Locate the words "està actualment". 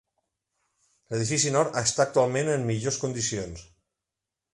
1.81-2.49